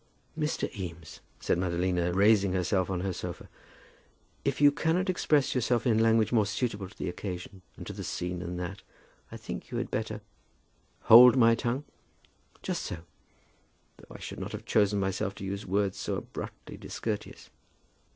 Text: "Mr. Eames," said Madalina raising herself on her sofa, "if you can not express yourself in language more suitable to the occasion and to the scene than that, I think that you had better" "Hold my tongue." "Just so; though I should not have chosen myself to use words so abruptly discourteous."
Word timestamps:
"Mr. 0.35 0.67
Eames," 0.75 1.19
said 1.39 1.59
Madalina 1.59 2.11
raising 2.11 2.53
herself 2.53 2.89
on 2.89 3.01
her 3.01 3.13
sofa, 3.13 3.47
"if 4.43 4.59
you 4.59 4.71
can 4.71 4.95
not 4.95 5.11
express 5.11 5.53
yourself 5.53 5.85
in 5.85 5.99
language 5.99 6.31
more 6.31 6.47
suitable 6.47 6.89
to 6.89 6.97
the 6.97 7.07
occasion 7.07 7.61
and 7.77 7.85
to 7.85 7.93
the 7.93 8.03
scene 8.03 8.39
than 8.39 8.57
that, 8.57 8.81
I 9.31 9.37
think 9.37 9.65
that 9.65 9.71
you 9.71 9.77
had 9.77 9.91
better" 9.91 10.21
"Hold 11.03 11.37
my 11.37 11.53
tongue." 11.53 11.83
"Just 12.63 12.81
so; 12.81 12.97
though 13.97 14.15
I 14.15 14.19
should 14.19 14.39
not 14.39 14.53
have 14.53 14.65
chosen 14.65 14.99
myself 14.99 15.35
to 15.35 15.45
use 15.45 15.67
words 15.67 15.99
so 15.99 16.15
abruptly 16.15 16.77
discourteous." 16.77 17.51